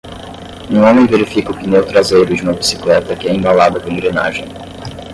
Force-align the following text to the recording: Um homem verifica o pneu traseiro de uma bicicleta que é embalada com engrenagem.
Um 0.71 0.81
homem 0.81 1.05
verifica 1.05 1.51
o 1.51 1.55
pneu 1.55 1.85
traseiro 1.85 2.33
de 2.35 2.41
uma 2.41 2.53
bicicleta 2.53 3.15
que 3.15 3.27
é 3.27 3.35
embalada 3.35 3.79
com 3.79 3.89
engrenagem. 3.91 4.45